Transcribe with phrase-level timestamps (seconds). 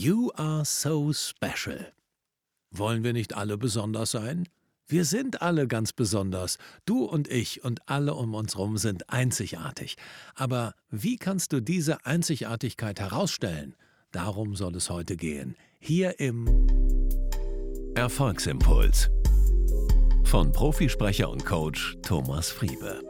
[0.00, 1.92] You are so special.
[2.70, 4.48] Wollen wir nicht alle besonders sein?
[4.86, 6.58] Wir sind alle ganz besonders.
[6.84, 9.96] Du und ich und alle um uns herum sind einzigartig.
[10.36, 13.74] Aber wie kannst du diese Einzigartigkeit herausstellen?
[14.12, 15.56] Darum soll es heute gehen.
[15.80, 16.46] Hier im
[17.96, 19.10] Erfolgsimpuls
[20.22, 23.02] von Profisprecher und Coach Thomas Friebe.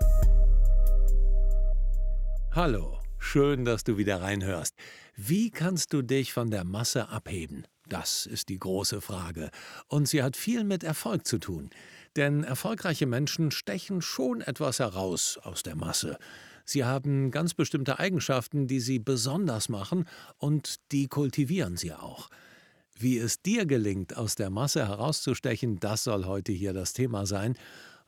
[2.53, 4.75] Hallo, schön, dass du wieder reinhörst.
[5.21, 7.65] Wie kannst du dich von der Masse abheben?
[7.89, 9.51] Das ist die große Frage.
[9.89, 11.71] Und sie hat viel mit Erfolg zu tun.
[12.15, 16.19] Denn erfolgreiche Menschen stechen schon etwas heraus aus der Masse.
[16.65, 20.05] Sie haben ganz bestimmte Eigenschaften, die sie besonders machen,
[20.37, 22.31] und die kultivieren sie auch.
[22.97, 27.57] Wie es dir gelingt, aus der Masse herauszustechen, das soll heute hier das Thema sein.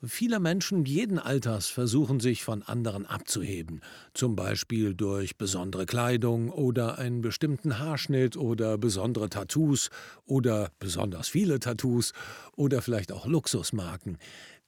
[0.03, 3.83] Viele Menschen jeden Alters versuchen sich von anderen abzuheben,
[4.15, 9.91] zum Beispiel durch besondere Kleidung oder einen bestimmten Haarschnitt oder besondere Tattoos
[10.25, 12.15] oder besonders viele Tattoos
[12.57, 14.17] oder vielleicht auch Luxusmarken.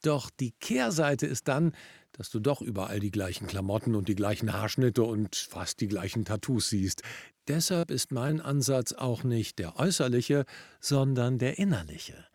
[0.02, 1.72] Doch die Kehrseite ist dann,
[2.12, 6.26] dass du doch überall die gleichen Klamotten und die gleichen Haarschnitte und fast die gleichen
[6.26, 7.00] Tattoos siehst.
[7.48, 10.44] Deshalb ist mein Ansatz auch nicht der äußerliche,
[10.78, 12.26] sondern der innerliche.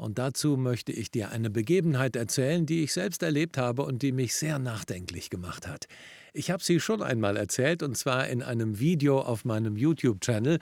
[0.00, 4.12] Und dazu möchte ich dir eine Begebenheit erzählen, die ich selbst erlebt habe und die
[4.12, 5.88] mich sehr nachdenklich gemacht hat.
[6.32, 10.58] Ich habe sie schon einmal erzählt, und zwar in einem Video auf meinem YouTube-Channel,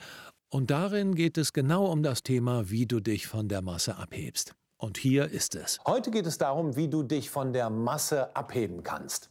[0.49, 4.55] und darin geht es genau um das Thema, wie du dich von der Masse abhebst.
[4.77, 5.79] Und hier ist es.
[5.87, 9.29] Heute geht es darum, wie du dich von der Masse abheben kannst.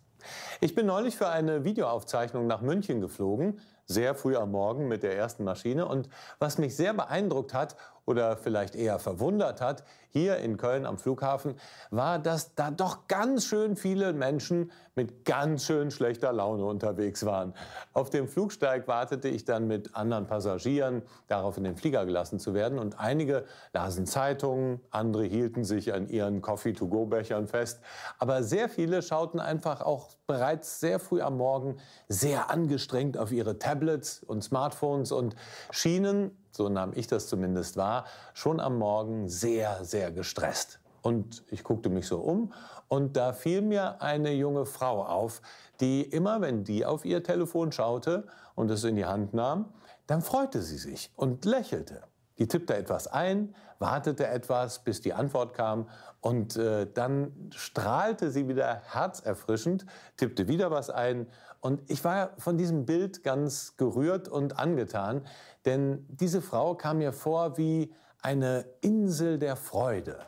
[0.63, 5.17] Ich bin neulich für eine Videoaufzeichnung nach München geflogen, sehr früh am Morgen mit der
[5.17, 5.87] ersten Maschine.
[5.87, 7.77] Und was mich sehr beeindruckt hat
[8.09, 11.57] oder vielleicht eher verwundert hat, hier in Köln am Flughafen,
[11.91, 17.53] war, dass da doch ganz schön viele Menschen mit ganz schön schlechter Laune unterwegs waren.
[17.93, 22.55] Auf dem Flugsteig wartete ich dann mit anderen Passagieren darauf, in den Flieger gelassen zu
[22.55, 22.79] werden.
[22.79, 27.81] Und einige lasen Zeitungen, andere hielten sich an ihren Coffee-to-go-Bechern fest.
[28.19, 31.77] Aber sehr viele schauten einfach auch bereits sehr früh am Morgen
[32.09, 35.37] sehr angestrengt auf ihre Tablets und Smartphones und
[35.71, 38.05] schienen so nahm ich das zumindest wahr,
[38.35, 40.81] schon am Morgen sehr, sehr gestresst.
[41.01, 42.53] Und ich guckte mich so um
[42.89, 45.41] und da fiel mir eine junge Frau auf,
[45.81, 48.27] die immer, wenn die auf ihr Telefon schaute
[48.57, 49.73] und es in die Hand nahm,
[50.09, 52.03] dann freute sie sich und lächelte.
[52.39, 55.89] Die tippte etwas ein, wartete etwas, bis die Antwort kam
[56.21, 61.27] und äh, dann strahlte sie wieder herzerfrischend, tippte wieder was ein
[61.61, 65.23] und ich war von diesem Bild ganz gerührt und angetan,
[65.65, 70.19] denn diese Frau kam mir vor wie eine Insel der Freude.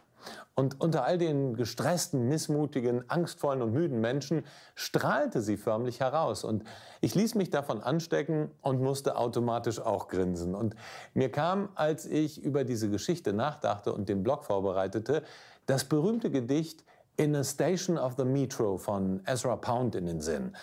[0.61, 4.45] Und unter all den gestressten, missmutigen, angstvollen und müden Menschen
[4.75, 6.45] strahlte sie förmlich heraus.
[6.45, 6.65] Und
[7.01, 10.55] ich ließ mich davon anstecken und musste automatisch auch grinsen.
[10.55, 10.77] Und
[11.15, 15.23] mir kam, als ich über diese Geschichte nachdachte und den Blog vorbereitete,
[15.65, 16.85] das berühmte Gedicht
[17.17, 20.55] In a Station of the Metro von Ezra Pound in den Sinn.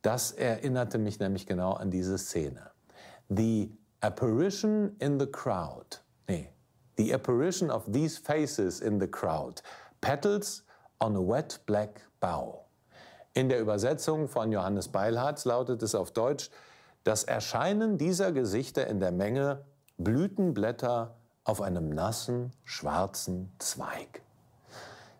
[0.00, 2.70] Das erinnerte mich nämlich genau an diese Szene.
[3.28, 3.70] The
[4.00, 5.98] apparition in the crowd.
[6.26, 6.48] Nee,
[7.02, 9.60] the apparition of these faces in the crowd.
[10.00, 10.62] Petals
[11.00, 12.60] on a wet black bough.
[13.34, 16.50] In der Übersetzung von Johannes Beilharz lautet es auf Deutsch,
[17.02, 19.64] das Erscheinen dieser Gesichter in der Menge
[19.98, 24.22] Blütenblätter auf einem nassen, schwarzen Zweig.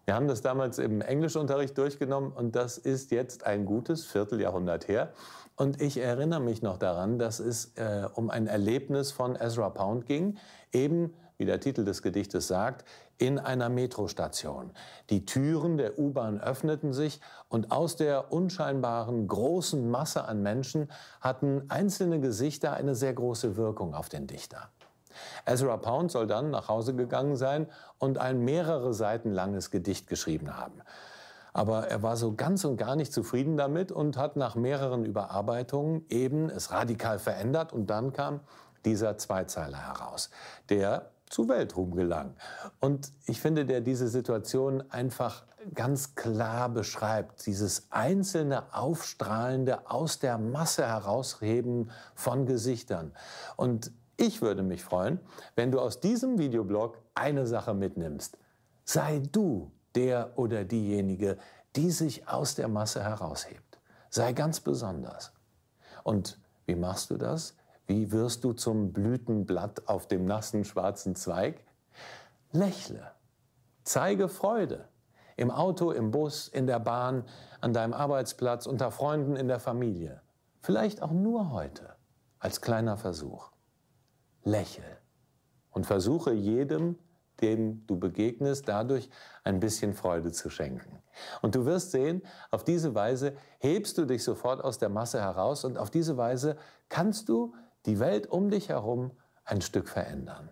[0.05, 5.13] Wir haben das damals im Englischunterricht durchgenommen und das ist jetzt ein gutes Vierteljahrhundert her.
[5.57, 10.07] Und ich erinnere mich noch daran, dass es äh, um ein Erlebnis von Ezra Pound
[10.07, 10.39] ging,
[10.73, 12.85] eben wie der Titel des Gedichtes sagt,
[13.19, 14.71] in einer Metrostation.
[15.11, 20.89] Die Türen der U-Bahn öffneten sich und aus der unscheinbaren großen Masse an Menschen
[21.21, 24.69] hatten einzelne Gesichter eine sehr große Wirkung auf den Dichter.
[25.45, 27.67] Ezra Pound soll dann nach Hause gegangen sein
[27.99, 30.81] und ein mehrere Seiten langes Gedicht geschrieben haben.
[31.53, 36.07] Aber er war so ganz und gar nicht zufrieden damit und hat nach mehreren Überarbeitungen
[36.09, 38.39] eben es radikal verändert und dann kam
[38.85, 40.31] dieser Zweizeiler heraus,
[40.69, 42.35] der zu Weltruhm gelang.
[42.79, 45.45] Und ich finde, der diese Situation einfach
[45.75, 53.13] ganz klar beschreibt, dieses einzelne Aufstrahlende aus der Masse herausheben von Gesichtern.
[53.57, 55.21] Und ich würde mich freuen,
[55.57, 58.37] wenn du aus diesem Videoblog eine Sache mitnimmst.
[58.85, 61.39] Sei du der oder diejenige,
[61.77, 63.79] die sich aus der Masse heraushebt.
[64.11, 65.33] Sei ganz besonders.
[66.05, 67.55] Und wie machst du das?
[67.93, 71.63] Wie wirst du zum Blütenblatt auf dem nassen schwarzen Zweig?
[72.51, 73.11] Lächle.
[73.85, 74.89] Zeige Freude.
[75.37, 77.27] Im Auto, im Bus, in der Bahn,
[77.61, 80.23] an deinem Arbeitsplatz, unter Freunden, in der Familie.
[80.61, 81.97] Vielleicht auch nur heute
[82.39, 83.51] als kleiner Versuch.
[84.43, 84.97] lächel
[85.71, 86.97] und versuche jedem,
[87.43, 89.11] dem du begegnest, dadurch
[89.45, 91.03] ein bisschen Freude zu schenken.
[91.43, 95.67] Und du wirst sehen, auf diese Weise hebst du dich sofort aus der Masse heraus
[95.67, 96.57] und auf diese Weise
[96.89, 97.55] kannst du
[97.87, 99.13] die Welt um dich herum
[99.45, 100.49] ein Stück verändern.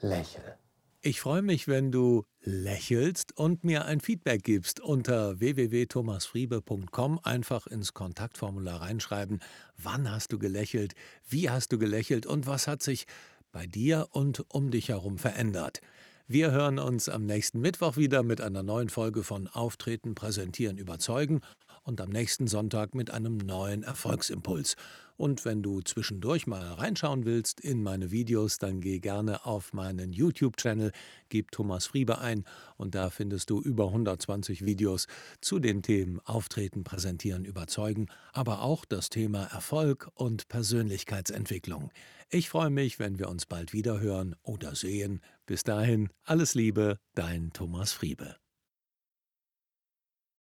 [0.00, 0.58] Lächel.
[1.00, 4.80] Ich freue mich, wenn du lächelst und mir ein Feedback gibst.
[4.80, 9.40] Unter www.thomasfriebe.com einfach ins Kontaktformular reinschreiben,
[9.76, 10.94] wann hast du gelächelt,
[11.28, 13.06] wie hast du gelächelt und was hat sich
[13.52, 15.80] bei dir und um dich herum verändert.
[16.26, 21.40] Wir hören uns am nächsten Mittwoch wieder mit einer neuen Folge von Auftreten, Präsentieren, Überzeugen
[21.82, 24.76] und am nächsten Sonntag mit einem neuen Erfolgsimpuls.
[25.18, 30.12] Und wenn du zwischendurch mal reinschauen willst in meine Videos, dann geh gerne auf meinen
[30.12, 30.92] YouTube-Channel,
[31.28, 32.44] gib Thomas Friebe ein
[32.76, 35.08] und da findest du über 120 Videos
[35.40, 41.90] zu den Themen Auftreten, Präsentieren, Überzeugen, aber auch das Thema Erfolg und Persönlichkeitsentwicklung.
[42.30, 45.20] Ich freue mich, wenn wir uns bald wieder hören oder sehen.
[45.46, 48.36] Bis dahin, alles Liebe, dein Thomas Friebe.